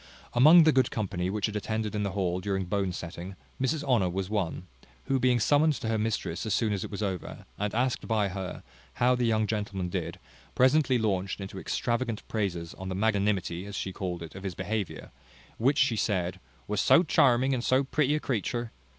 [0.33, 3.83] Among the good company which had attended in the hall during the bone setting, Mrs
[3.83, 4.65] Honour was one;
[5.03, 8.29] who being summoned to her mistress as soon as it was over, and asked by
[8.29, 10.17] her how the young gentleman did,
[10.55, 15.11] presently launched into extravagant praises on the magnanimity, as she called it, of his behaviour,
[15.59, 18.71] which, she said, "was so charming in so pretty a creature."